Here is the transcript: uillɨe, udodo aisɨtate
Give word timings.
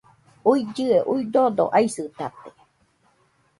uillɨe, 0.51 0.97
udodo 1.13 1.65
aisɨtate 1.77 2.49